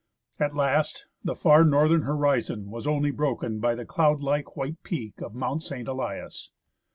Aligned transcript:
At 0.39 0.55
last, 0.55 1.05
the 1.23 1.35
far 1.35 1.63
northern 1.63 2.01
horizon 2.01 2.71
was 2.71 2.87
only 2.87 3.11
broken 3.11 3.59
by 3.59 3.75
the 3.75 3.85
cloud 3.85 4.19
like 4.19 4.57
white 4.57 4.81
peak 4.81 5.21
of 5.21 5.35
Mount 5.35 5.61
St. 5.61 5.87
Elias. 5.87 6.49